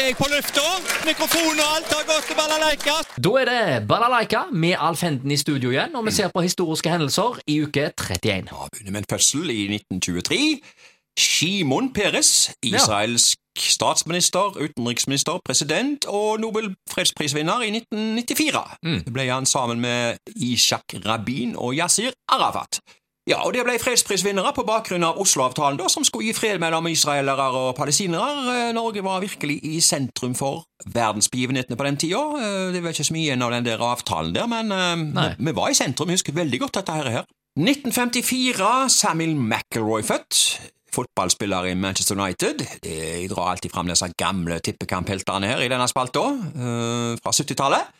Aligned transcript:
er 0.00 0.10
jeg 0.10 0.16
på 0.18 0.26
lufta. 0.28 0.64
Mikrofon 1.06 1.60
og 1.62 1.68
alt 1.76 1.92
har 1.94 2.04
gått 2.08 2.26
til 2.28 2.36
balalaika. 2.36 2.96
Da 3.24 3.32
er 3.40 3.48
det 3.48 3.88
Balalaika 3.88 4.42
med 4.52 4.76
Alf 4.88 5.04
Henden 5.06 5.32
i 5.32 5.38
studio 5.40 5.70
igjen, 5.72 5.96
og 5.96 6.04
vi 6.06 6.12
ser 6.16 6.28
på 6.34 6.42
historiske 6.44 6.90
hendelser 6.92 7.40
i 7.46 7.60
uke 7.64 7.88
31. 7.92 8.50
Ja, 8.52 8.68
begynner 8.72 8.92
med 8.92 9.04
en 9.04 9.10
fødsel 9.14 9.50
i 9.50 9.62
1923. 9.78 10.40
Shimon 11.16 11.92
Peres, 11.96 12.50
israelsk 12.62 13.40
statsminister, 13.56 14.52
utenriksminister, 14.60 15.40
president 15.44 16.04
og 16.12 16.40
Nobel 16.40 16.74
fredsprisvinner 16.92 17.64
i 17.64 17.72
1994. 17.72 18.64
Mm. 18.82 19.00
Det 19.06 19.12
ble 19.16 19.28
han 19.30 19.48
sammen 19.48 19.80
med 19.80 20.20
Ishak 20.36 20.98
Rabin 21.06 21.56
og 21.56 21.72
Yasir 21.78 22.12
Arafat. 22.28 22.82
Ja, 23.26 23.40
og 23.42 23.54
Det 23.56 23.64
ble 23.66 23.74
fredsprisvinnere 23.82 24.52
på 24.54 24.62
bakgrunn 24.62 25.02
av 25.02 25.16
Oslo-avtalen, 25.18 25.80
da, 25.80 25.88
som 25.90 26.04
skulle 26.06 26.28
gi 26.28 26.34
fred 26.36 26.60
mellom 26.62 26.86
israelere 26.86 27.48
og 27.58 27.72
palestinere. 27.74 28.28
Eh, 28.52 28.68
Norge 28.76 29.02
var 29.02 29.18
virkelig 29.24 29.56
i 29.66 29.80
sentrum 29.82 30.36
for 30.38 30.62
verdensbegivenhetene 30.94 31.74
på 31.78 31.88
den 31.88 31.98
tida. 31.98 32.20
Eh, 32.38 32.70
Det 32.76 32.82
var 32.84 32.94
ikke 32.94 33.08
så 33.08 33.16
mye 33.16 33.26
igjen 33.26 33.42
av 33.42 33.50
den 33.50 33.66
der 33.66 33.82
avtalen 33.82 34.32
der, 34.36 34.46
men 34.46 34.70
eh, 34.70 34.94
Nei. 35.10 35.34
vi, 35.40 35.52
var 35.58 35.70
i 35.70 35.74
sentrum. 35.74 36.08
Jeg 36.14 36.20
husker 36.20 36.38
veldig 36.38 36.60
godt 36.60 36.78
dette 36.78 36.92
her. 37.00 37.24
1954, 37.58 38.88
Samuel 38.94 39.34
McElroy 39.34 40.06
født. 40.06 40.60
Fotballspiller 40.94 41.66
i 41.66 41.74
Manchester 41.74 42.14
United. 42.14 42.62
Jeg 42.86 43.26
drar 43.34 43.50
alltid 43.56 43.74
fram 43.74 43.90
disse 43.90 44.06
gamle 44.16 44.60
tippekamp-heltene 44.62 45.50
her 45.50 45.66
i 45.66 45.68
denne 45.68 45.88
spalta, 45.90 46.22
fra 47.20 47.32
70-tallet. 47.34 47.90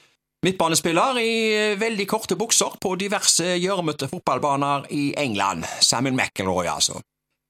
Midtbanespiller 0.45 1.19
i 1.23 1.33
eh, 1.57 1.79
veldig 1.81 2.07
korte 2.09 2.37
bukser 2.37 2.77
på 2.83 2.95
diverse 3.01 3.57
gjørmete 3.57 4.09
fotballbaner 4.11 4.89
i 4.93 5.15
England. 5.19 5.65
Samuel 5.81 6.15
McElroy, 6.19 6.69
altså. 6.69 7.01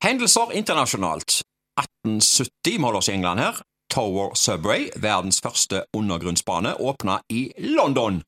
Hendelser 0.05 0.55
internasjonalt. 0.55 1.41
1870 1.81 2.79
må 2.79 2.91
holde 2.91 3.03
oss 3.03 3.11
i 3.11 3.17
England 3.17 3.43
her. 3.43 3.59
Tower 3.93 4.35
Subway, 4.39 4.89
verdens 4.97 5.41
første 5.43 5.85
undergrunnsbane, 5.97 6.77
åpna 6.81 7.21
i 7.31 7.51
London. 7.59 8.23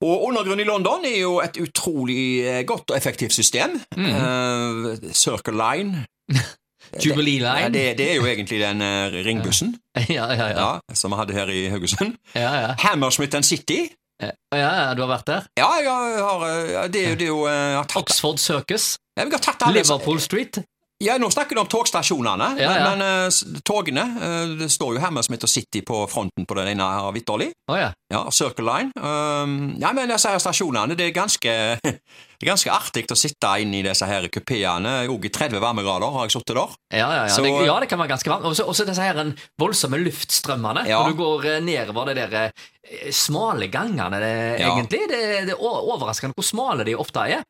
Og 0.00 0.24
undergrunnen 0.30 0.64
i 0.64 0.68
London 0.68 1.04
er 1.04 1.18
jo 1.20 1.34
et 1.44 1.60
utrolig 1.60 2.22
eh, 2.48 2.62
godt 2.64 2.90
og 2.90 2.96
effektivt 2.96 3.36
system. 3.36 3.76
Eh, 3.96 5.12
Circle 5.12 5.56
Line. 5.60 6.06
Jubilee 6.98 7.40
Ja, 7.42 7.54
Line. 7.54 7.72
det, 7.74 7.84
det 7.98 8.10
er 8.10 8.16
jo 8.18 8.26
egentlig 8.26 8.60
den 8.60 8.82
eh, 8.82 9.12
ringbussen 9.24 9.76
Ja, 10.08 10.26
ja, 10.32 10.48
ja. 10.50 10.56
ja, 10.58 10.94
som 10.94 11.10
vi 11.14 11.16
hadde 11.20 11.34
her 11.34 11.48
i 11.54 11.68
Haugesund. 11.70 12.16
ja, 12.34 12.50
ja. 12.60 12.74
Hammersmith 12.78 13.36
and 13.36 13.44
City. 13.44 13.88
ja, 14.20 14.32
ja 14.56 14.94
du 14.94 15.02
har 15.06 15.08
vært 15.18 15.26
der? 15.30 15.46
Ja, 15.58 15.70
jeg 15.80 15.90
har, 16.24 16.44
eh, 16.48 16.88
det, 16.92 17.04
er 17.06 17.14
jo- 17.26 17.46
det 17.46 17.54
eh, 17.54 17.96
Oxford 17.96 18.38
Circus. 18.38 18.96
ja, 19.16 19.24
vi 19.24 19.30
har 19.32 19.38
tatt 19.40 19.62
alle, 19.68 19.82
Liverpool 19.82 20.20
Street. 20.20 20.58
Ja, 21.00 21.14
Nå 21.16 21.30
snakker 21.32 21.56
du 21.56 21.62
om 21.62 21.66
togstasjonene, 21.72 22.58
Ja, 22.60 22.72
ja. 22.76 22.88
men, 22.90 23.00
eh, 23.00 23.60
togene 23.64 24.02
uh, 24.20 24.50
Det 24.60 24.66
står 24.68 24.98
jo 24.98 25.00
Hammersmith 25.00 25.46
og 25.46 25.48
City 25.48 25.80
på 25.80 26.02
fronten 26.12 26.44
på 26.44 26.54
den 26.58 26.68
ene 26.74 26.84
her, 26.92 27.08
vitterlig. 27.16 27.46
Oh, 27.72 27.78
ja. 27.78 27.86
Ja, 28.12 28.26
Circle 28.30 28.66
Line. 28.68 28.92
Um, 29.00 29.78
ja, 29.80 29.94
men 29.96 30.12
disse 30.12 30.28
her 30.28 30.38
stasjonene, 30.44 30.92
det 31.00 31.06
er 31.08 31.14
ganske, 31.16 31.54
det 32.40 32.46
er 32.48 32.54
ganske 32.54 32.72
artig 32.72 33.02
å 33.12 33.16
sitte 33.20 33.48
inne 33.60 33.82
i 33.82 33.84
disse 33.84 34.06
her 34.08 34.24
kupeene. 34.32 34.94
Òg 35.12 35.26
i 35.28 35.30
30 35.30 35.60
varmegrader 35.60 36.08
har 36.14 36.24
jeg 36.24 36.38
sittet 36.38 36.56
der. 36.56 36.72
Ja, 36.96 36.98
ja, 37.12 37.22
ja. 37.26 37.34
Så- 37.34 37.42
det, 37.44 37.50
ja, 37.66 37.78
det 37.80 37.88
kan 37.90 37.98
være 38.00 38.14
ganske 38.16 38.30
varmt. 38.32 38.44
Og 38.48 38.56
så- 38.56 38.86
disse 38.86 39.02
her 39.02 39.18
en 39.20 39.36
voldsomme 39.60 40.00
luftstrømmene. 40.00 40.86
Ja. 40.88 41.02
Når 41.04 41.10
du 41.12 41.16
går 41.20 41.44
eh, 41.44 41.60
nedover 41.60 42.06
det 42.06 42.16
der 42.16 42.32
eh, 42.46 43.10
smale 43.12 43.68
gangene, 43.68 44.18
det, 44.18 44.60
Ja. 44.60 44.72
egentlig. 44.72 45.02
Det, 45.10 45.20
det 45.46 45.52
er 45.52 45.60
overraskende 45.60 46.32
hvor 46.34 46.42
smale 46.48 46.82
de 46.88 46.94
ofte 46.96 47.20
er. 47.28 47.42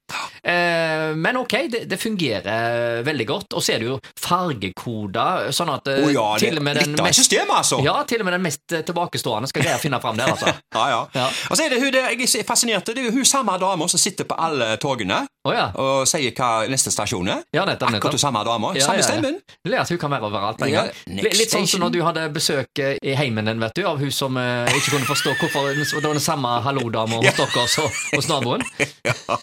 Eh, 0.43 1.15
men 1.15 1.37
ok, 1.37 1.55
det, 1.71 1.85
det 1.89 2.01
fungerer 2.01 3.05
veldig 3.07 3.27
godt. 3.27 3.55
Og 3.55 3.63
så 3.63 3.75
er 3.75 3.79
det 3.79 3.87
jo 3.93 4.01
fargekoder, 4.19 5.51
sånn 5.55 5.71
at 5.75 5.87
oh, 5.89 6.11
ja, 6.13 6.27
til 6.41 6.59
og 6.59 6.65
med 6.67 6.81
den 6.81 6.97
mest 6.99 7.21
system, 7.23 7.51
altså. 7.55 7.81
ja, 7.85 7.95
til 8.09 8.21
og 8.23 8.29
med 8.29 8.35
den 8.39 8.43
mest 8.43 8.75
eh, 8.75 8.83
tilbakestående 8.87 9.51
skal 9.51 9.63
greie 9.65 9.79
å 9.79 9.83
finne 9.83 10.01
fram 10.03 10.19
der, 10.19 10.33
altså. 10.35 10.51
Ja, 10.77 10.85
ja. 10.91 11.01
Ja. 11.15 11.27
Og 11.51 11.57
så 11.59 11.65
er 11.67 11.71
det 11.75 11.81
hun 11.83 11.93
der, 11.95 12.11
jeg 12.15 12.29
er 12.43 12.47
fascinert, 12.49 12.87
det 12.91 12.99
er 12.99 13.09
jo 13.11 13.15
hun 13.19 13.25
samme 13.29 13.57
dama 13.61 13.89
som 13.91 14.01
sitter 14.01 14.27
på 14.29 14.37
alle 14.39 14.77
togene 14.81 15.21
oh, 15.47 15.53
ja. 15.55 15.69
og 15.81 16.09
sier 16.09 16.33
hva 16.37 16.67
neste 16.71 16.93
stasjon 16.95 17.29
er. 17.31 17.45
Ja, 17.55 17.65
nettopp, 17.69 17.89
Akkurat 17.91 17.97
nettopp. 17.99 18.17
den 18.17 18.23
samme 18.23 18.43
dama. 18.49 18.73
Ja, 18.77 18.87
samme 18.87 19.01
ja, 19.01 19.05
ja. 19.05 19.09
stemmen. 19.09 19.39
Det 19.65 19.75
er 19.75 19.81
at 19.85 19.93
hun 19.93 20.01
kan 20.03 20.15
være 20.15 20.29
overalt 20.31 20.61
på 20.61 20.69
en 20.69 20.73
Ja, 20.75 20.85
gang. 20.89 21.23
Litt, 21.25 21.51
sånn 21.53 21.69
som 21.71 21.85
når 21.85 21.95
du 21.97 22.01
hadde 22.07 22.27
besøk 22.35 22.83
eh, 22.83 22.97
i 23.03 23.17
heimen 23.19 23.49
din, 23.51 23.61
vet 23.63 23.77
du, 23.77 23.85
av 23.89 24.01
hun 24.03 24.13
som 24.15 24.37
eh, 24.41 24.71
ikke 24.77 24.97
kunne 24.97 25.09
forstå 25.09 25.37
hvorfor 25.41 25.73
det 25.75 25.89
var 26.05 26.13
den 26.17 26.25
samme 26.25 26.55
hallo-dama 26.67 27.21
hos 27.23 27.41
dere 27.41 27.67
og 27.87 27.99
hos 28.17 28.31
naboen. 28.31 28.65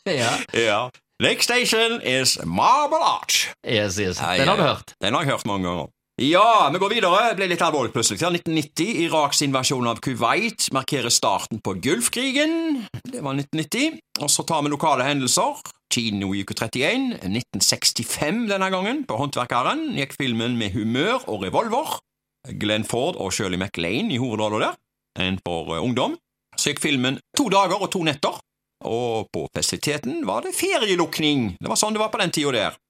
Ja. 0.08 0.32
Ja. 0.54 0.80
Next 1.20 1.50
station 1.50 2.00
is 2.02 2.38
Marble 2.46 3.02
Arch. 3.02 3.48
Yes, 3.66 3.98
yes. 4.00 4.18
Den 4.18 4.48
har 4.48 4.58
du 4.58 4.62
hørt. 4.64 4.94
Den 5.02 5.14
har 5.14 5.26
jeg 5.26 5.32
hørt 5.32 5.46
mange 5.50 5.66
ganger. 5.68 5.88
Ja, 6.22 6.70
vi 6.74 6.80
går 6.82 6.90
videre. 6.90 7.18
Det 7.30 7.38
ble 7.38 7.48
litt 7.52 7.62
alvorlig 7.62 7.92
plutselig. 7.94 8.18
Til 8.18 8.34
1990. 8.40 9.04
Iraks 9.06 9.44
invasjon 9.46 9.86
av 9.86 10.00
Kuwait 10.02 10.66
markerer 10.74 11.14
starten 11.14 11.60
på 11.62 11.76
Gulfkrigen. 11.78 12.88
Det 13.06 13.22
var 13.22 13.38
1990. 13.38 14.00
Og 14.26 14.32
så 14.34 14.46
tar 14.50 14.64
vi 14.66 14.72
lokale 14.74 15.06
hendelser. 15.06 15.62
Kino 15.94 16.32
i 16.34 16.42
uke 16.42 16.58
31. 16.58 17.20
1965 17.22 18.48
denne 18.50 18.72
gangen. 18.74 19.04
På 19.06 19.20
Håndverkeren 19.22 19.92
gikk 20.00 20.18
filmen 20.18 20.58
med 20.58 20.74
humør 20.74 21.22
og 21.30 21.46
revolver. 21.46 22.00
Glenn 22.50 22.88
Ford 22.90 23.22
og 23.22 23.30
Shirley 23.38 23.62
MacLaine 23.62 24.10
i 24.10 24.18
hovedrollen 24.18 24.66
der. 24.66 24.82
En 25.22 25.38
for 25.46 25.76
eh, 25.76 25.86
ungdom. 25.86 26.18
Så 26.58 26.74
gikk 26.74 26.82
filmen 26.82 27.22
to 27.38 27.46
dager 27.54 27.78
og 27.78 27.92
to 27.94 28.02
netter. 28.10 28.42
Og 28.90 29.30
på 29.30 29.46
festiviteten 29.54 30.26
var 30.26 30.50
det 30.50 30.58
ferielukning. 30.58 31.52
Det 31.62 31.70
var 31.70 31.78
sånn 31.78 31.94
det 31.94 32.02
var 32.02 32.10
på 32.10 32.26
den 32.26 32.34
tida 32.34 32.58
der. 32.58 32.82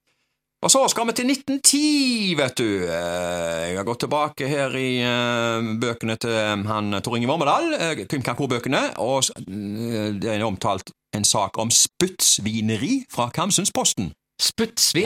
Og 0.58 0.72
så 0.74 0.80
skal 0.90 1.06
vi 1.06 1.12
til 1.14 1.28
1910, 1.30 2.34
vet 2.40 2.56
du. 2.58 2.64
Eh, 2.82 3.68
Jeg 3.70 3.76
har 3.78 3.86
gått 3.86 4.00
tilbake 4.02 4.48
her 4.50 4.74
i 4.74 4.88
eh, 5.06 5.68
bøkene 5.78 6.16
til 6.18 6.32
eh, 6.34 6.64
han 6.66 6.96
Tor 7.04 7.14
Inge 7.16 7.28
Vormedal, 7.30 7.76
Kim 8.10 8.24
Kanko-bøkene, 8.26 8.80
og 8.98 9.28
det 9.46 10.32
er 10.34 10.42
omtalt 10.46 10.90
en 11.14 11.24
sak 11.24 11.58
om 11.62 11.70
spyttsvineri 11.70 13.04
fra 13.12 13.28
Kamsundsposten. 13.34 14.10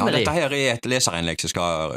Ja, 0.01 0.09
dette 0.25 0.33
her 0.37 0.53
er 0.57 0.75
et 0.79 0.89
leserinnlegg 0.89 1.41
som 1.45 1.53
skal 1.53 1.95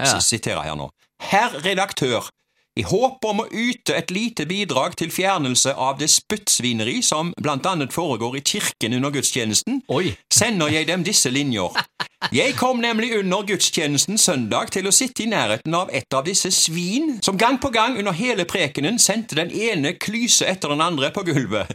Ja. 0.00 0.18
sitere 0.20 0.62
her 0.64 0.74
nå. 0.76 0.90
Herr 1.22 1.52
redaktør, 1.64 2.28
i 2.76 2.82
håp 2.82 3.22
om 3.24 3.40
å 3.44 3.48
yte 3.54 3.94
et 3.94 4.10
lite 4.10 4.44
bidrag 4.50 4.96
til 4.98 5.12
fjernelse 5.14 5.70
av 5.78 5.98
det 6.00 6.08
spyttsvineri 6.10 6.96
som 7.06 7.30
blant 7.40 7.64
annet 7.70 7.92
foregår 7.94 8.36
i 8.36 8.42
kirken 8.42 8.96
under 8.98 9.10
gudstjenesten, 9.14 9.82
Oi. 9.88 10.16
sender 10.32 10.72
jeg 10.74 10.88
dem 10.88 11.04
disse 11.06 11.30
linjer. 11.30 11.70
Jeg 12.34 12.56
kom 12.58 12.76
nemlig 12.76 13.18
under 13.18 13.44
gudstjenesten 13.46 14.18
søndag 14.18 14.72
til 14.74 14.88
å 14.90 14.92
sitte 14.92 15.22
i 15.22 15.28
nærheten 15.30 15.74
av 15.78 15.92
et 15.94 16.14
av 16.18 16.24
disse 16.26 16.50
svin, 16.50 17.20
som 17.22 17.36
gang 17.38 17.60
på 17.62 17.70
gang 17.70 17.94
under 18.00 18.16
hele 18.18 18.42
prekenen 18.42 18.98
sendte 18.98 19.38
den 19.38 19.52
ene 19.54 19.92
klyse 20.02 20.48
etter 20.50 20.72
den 20.74 20.82
andre 20.82 21.12
på 21.14 21.22
gulvet. 21.28 21.70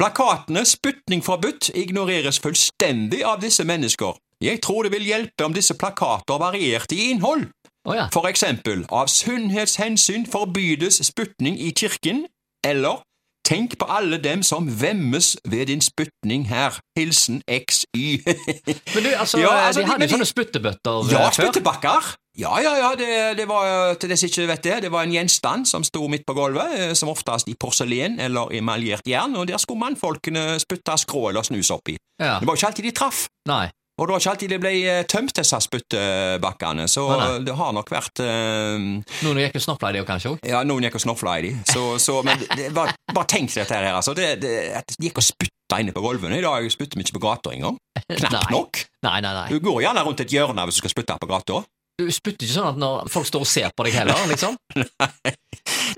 Plakatene 0.00 0.62
'Spytning 0.64 1.20
forbudt' 1.26 1.68
ignoreres 1.74 2.40
fullstendig 2.40 3.20
av 3.20 3.42
disse 3.44 3.68
mennesker. 3.68 4.16
Jeg 4.40 4.62
tror 4.64 4.88
det 4.88 4.94
vil 4.96 5.10
hjelpe 5.10 5.44
om 5.44 5.52
disse 5.52 5.76
plakater 5.76 6.40
varierte 6.40 6.96
i 6.96 7.10
innhold. 7.10 7.44
Oh 7.84 7.92
ja. 7.96 8.08
For 8.12 8.24
eksempel, 8.32 8.86
av 8.88 9.12
sunnhetshensyn 9.12 10.24
forbydes 10.24 11.04
spytning 11.04 11.60
i 11.60 11.68
kirken, 11.76 12.24
eller 12.64 13.04
Tenk 13.48 13.78
på 13.80 13.86
alle 13.88 14.18
dem 14.20 14.42
som 14.44 14.66
vemmes 14.80 15.30
ved 15.48 15.66
din 15.70 15.80
spytning 15.80 16.42
her. 16.50 16.76
Hilsen 16.98 17.38
XY. 17.48 18.20
Men 18.94 19.04
du, 19.06 19.08
altså, 19.16 19.38
Ja, 19.40 19.52
altså, 19.66 19.80
de 19.80 19.86
de- 19.86 19.90
hadde 19.92 20.04
jo 20.08 20.12
sånne 20.18 20.28
spyttebøtter 20.28 20.98
eh, 21.06 21.12
ja, 21.14 21.22
før. 21.30 21.36
spyttebakker. 21.38 22.10
Ja, 22.38 22.52
ja, 22.62 22.74
ja, 22.78 22.90
det, 22.94 23.08
det 23.40 23.46
var 23.50 23.96
til 23.98 24.12
dere 24.12 24.28
ikke 24.28 24.44
vet 24.46 24.62
det, 24.68 24.74
det 24.84 24.90
var 24.94 25.02
en 25.08 25.14
gjenstand 25.16 25.64
som 25.66 25.82
sto 25.82 26.04
midt 26.12 26.22
på 26.28 26.36
gulvet, 26.36 26.76
eh, 26.76 26.92
som 26.94 27.08
oftest 27.10 27.48
i 27.50 27.56
porselen 27.58 28.20
eller 28.22 28.52
emaljert 28.60 29.08
jern, 29.10 29.34
og 29.40 29.48
der 29.48 29.58
skulle 29.58 29.80
mannfolkene 29.82 30.44
spytte 30.62 30.94
skrå 31.02 31.30
eller 31.32 31.42
snus 31.48 31.72
oppi. 31.74 31.96
Ja. 32.20 32.36
Det 32.38 32.46
var 32.46 32.54
jo 32.54 32.60
ikke 32.60 32.70
alltid 32.70 32.84
de 32.90 32.94
traff. 33.00 33.24
Nei. 33.48 33.64
Og 33.98 34.06
det 34.06 34.14
var 34.14 34.22
ikke 34.22 34.32
alltid 34.32 34.52
det 34.54 34.58
ble 34.62 34.72
eh, 34.86 35.00
tømt, 35.10 35.34
disse 35.34 35.58
spyttbakkene, 35.64 36.86
så 36.90 37.04
Å, 37.08 37.16
nei. 37.18 37.28
det 37.48 37.54
har 37.58 37.72
nok 37.74 37.90
vært 37.90 38.22
um... 38.22 38.88
Noen 39.26 39.40
gikk 39.42 39.58
og 39.58 39.64
snofla 39.64 39.90
i 39.90 39.96
det 39.98 40.04
kanskje 40.06 40.34
òg. 40.36 40.44
Ja, 40.46 40.60
noen 40.66 40.86
gikk 40.86 41.00
og 41.00 41.02
snofla 41.02 41.38
i 41.40 41.48
de, 41.48 41.54
så, 41.66 41.84
så 42.02 42.20
men 42.26 42.38
det, 42.54 42.70
bare, 42.76 42.94
bare 43.10 43.30
tenk 43.30 43.50
dette 43.56 43.74
her, 43.74 43.90
altså. 43.98 44.14
Det, 44.14 44.36
det, 44.44 44.52
at 44.78 44.94
de 44.94 45.08
gikk 45.08 45.18
og 45.18 45.26
spytta 45.26 45.80
inne 45.82 45.94
på 45.96 46.04
gulvene. 46.04 46.38
I 46.38 46.44
dag 46.46 46.68
spytter 46.72 47.00
vi 47.00 47.06
ikke 47.08 47.18
på 47.18 47.24
gata 47.26 47.54
engang. 47.56 47.80
Knapt 48.06 48.38
Nei. 48.38 48.44
nok. 48.54 48.84
Nei, 49.08 49.18
nei, 49.24 49.34
nei. 49.34 49.48
Du 49.50 49.58
går 49.66 49.82
gjerne 49.88 50.06
rundt 50.06 50.22
et 50.22 50.32
hjørne 50.38 50.68
hvis 50.68 50.78
du 50.78 50.84
skal 50.84 50.94
spytte 50.94 51.18
på 51.18 51.30
gata. 51.34 51.64
Du 51.98 52.06
spytter 52.14 52.46
ikke 52.46 52.54
sånn 52.54 52.68
at 52.70 52.78
når 52.78 53.08
folk 53.10 53.26
står 53.26 53.42
og 53.42 53.50
ser 53.50 53.72
på 53.74 53.82
deg 53.88 53.96
heller, 53.98 54.20
liksom. 54.30 54.54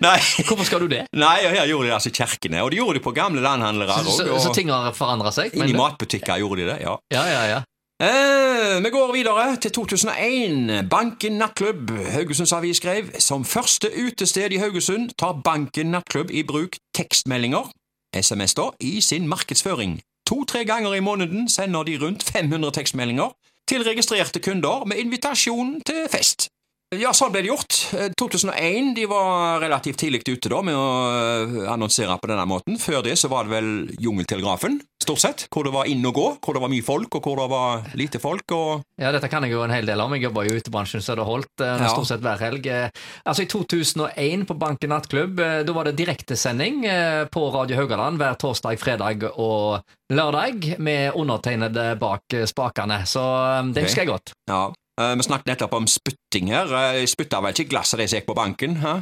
Nei, 0.00 0.16
Hvorfor 0.48 0.64
skal 0.64 0.80
du 0.80 0.88
det? 0.88 1.02
nei, 1.12 1.34
og 1.44 1.52
her 1.52 1.66
gjorde 1.68 1.84
de 1.84 1.90
det 1.90 1.96
altså 1.98 2.08
i 2.08 2.14
kirkene, 2.16 2.62
og 2.64 2.70
de 2.72 2.78
gjorde 2.78 2.96
det 2.96 3.02
på 3.04 3.12
gamle 3.12 3.42
landhandlere 3.44 3.98
Så, 4.06 4.14
så, 4.16 4.38
så 4.46 4.52
ting 4.56 4.70
har 4.72 4.94
forandra 4.96 5.32
seg? 5.34 5.52
Inni 5.58 5.74
matbutikker 5.76 6.40
gjorde 6.40 6.62
de 6.62 6.68
det, 6.70 6.78
ja. 6.86 6.94
Ja, 7.12 7.24
ja, 7.28 7.42
ja. 7.50 7.58
Eh, 8.00 8.84
vi 8.84 8.90
går 8.90 9.12
videre 9.12 9.56
til 9.56 9.72
2001. 9.72 10.88
Banken 10.90 11.32
nattklubb. 11.32 11.90
Haugesunds 11.90 12.52
Avis 12.52 12.76
skrev 12.76 13.04
som 13.18 13.44
første 13.44 13.90
utested 14.06 14.52
i 14.52 14.56
Haugesund 14.56 15.10
tar 15.18 15.40
Banken 15.44 15.86
nattklubb 15.86 16.30
i 16.30 16.42
bruk 16.42 16.78
tekstmeldinger, 16.96 17.68
SMS 18.16 18.54
da, 18.54 18.70
i 18.80 19.00
sin 19.00 19.28
markedsføring. 19.28 20.00
To-tre 20.26 20.64
ganger 20.64 20.94
i 20.94 21.00
måneden 21.00 21.48
sender 21.48 21.82
de 21.82 21.98
rundt 22.00 22.24
500 22.24 22.72
tekstmeldinger 22.72 23.36
til 23.68 23.82
registrerte 23.82 24.40
kunder 24.40 24.84
med 24.84 24.96
invitasjon 24.96 25.80
til 25.80 26.08
fest. 26.10 26.48
Ja, 26.90 27.12
sånn 27.14 27.30
ble 27.30 27.44
det 27.44 27.52
gjort. 27.52 27.76
Eh, 27.94 28.08
2001 28.18 28.96
de 28.96 29.04
var 29.06 29.60
relativt 29.62 30.00
tidlig 30.02 30.24
ute 30.26 30.50
da 30.50 30.58
med 30.66 30.74
å 30.74 30.86
eh, 31.14 31.68
annonsere 31.70 32.16
på 32.18 32.26
denne 32.26 32.46
måten. 32.50 32.80
Før 32.82 33.04
det 33.06 33.12
så 33.20 33.28
var 33.30 33.46
det 33.46 33.52
vel 33.54 33.68
Jungeltelegrafen, 34.02 34.80
stort 34.98 35.22
sett. 35.22 35.44
Hvor 35.54 35.68
det 35.68 35.72
var 35.76 35.86
inn 35.86 36.02
og 36.10 36.16
gå, 36.18 36.24
hvor 36.42 36.58
det 36.58 36.62
var 36.64 36.72
mye 36.72 36.82
folk, 36.82 37.14
og 37.14 37.28
hvor 37.28 37.38
det 37.38 37.46
var 37.52 37.86
lite 37.94 38.18
folk. 38.18 38.42
og... 38.56 38.82
Ja, 38.98 39.12
dette 39.14 39.30
kan 39.30 39.46
jeg 39.46 39.54
jo 39.54 39.62
en 39.62 39.70
hel 39.70 39.86
del 39.86 40.02
om. 40.02 40.16
Jeg 40.18 40.26
jobber 40.26 40.48
jo 40.50 40.56
i 40.56 40.64
utebransjen, 40.64 41.06
så 41.06 41.14
det 41.14 41.28
holdt 41.30 41.62
eh, 41.62 41.76
Ja. 41.78 41.92
stort 41.94 42.10
sett 42.10 42.26
hver 42.26 42.42
helg. 42.42 42.66
Eh, 42.66 42.90
Altså 43.22 43.46
I 43.46 43.50
2001 43.54 44.44
på 44.50 44.58
Banken 44.58 44.90
nattklubb, 44.90 45.38
eh, 45.46 45.60
da 45.62 45.76
var 45.76 45.86
det 45.86 45.94
direktesending 46.02 46.82
eh, 46.90 47.22
på 47.30 47.46
Radio 47.54 47.78
Haugaland 47.78 48.18
hver 48.18 48.34
torsdag, 48.34 48.82
fredag 48.82 49.28
og 49.36 49.86
lørdag, 50.10 50.74
med 50.82 51.14
undertegnede 51.14 51.94
bak 52.02 52.34
eh, 52.34 52.48
spakene. 52.50 53.04
Så 53.06 53.22
eh, 53.22 53.62
det 53.70 53.78
okay. 53.78 53.86
husker 53.86 54.02
jeg 54.08 54.10
godt. 54.16 54.34
Ja. 54.50 54.64
Eh, 55.00 55.14
Vi 55.16 55.22
snakket 55.22 55.46
nettopp 55.52 55.74
om 55.78 55.86
spytting 55.88 56.50
her. 56.52 56.72
Eh, 56.96 57.04
spytta 57.08 57.40
vel 57.44 57.54
ikke 57.54 57.68
glasset 57.70 58.00
de 58.02 58.06
som 58.08 58.18
gikk 58.18 58.26
på 58.30 58.34
banken? 58.38 58.76
Hæ? 58.82 58.96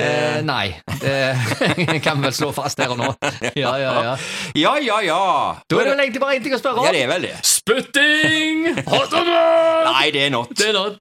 Eh, 0.00 0.38
nei, 0.48 0.72
det 1.02 1.98
kan 2.04 2.16
vi 2.22 2.24
vel 2.30 2.32
slå 2.32 2.48
fast 2.56 2.80
her 2.80 2.94
og 2.94 3.00
nå. 3.02 3.10
Ja, 3.58 3.74
ja, 3.76 3.90
ja. 4.06 4.14
Ja, 4.56 4.72
ja, 4.80 5.00
ja. 5.04 5.18
Da 5.68 5.76
er 5.82 5.84
det 5.84 5.92
vel 5.92 6.04
egentlig 6.06 6.22
bare 6.22 6.38
én 6.38 6.46
ting 6.46 6.54
å 6.56 6.60
spørre 6.62 6.80
om. 6.80 6.86
Ja, 6.88 6.94
det 6.96 7.02
er 7.04 7.10
vel 7.12 7.26
det. 7.28 7.34
Spytting! 7.44 8.62
Hot 8.88 9.12
or 9.12 9.26
not? 9.28 9.90
Nei, 9.92 10.06
det 10.14 10.24
er 10.28 10.32
not. 10.32 10.54
Det 10.56 10.70
er 10.70 10.78
not. 10.78 10.96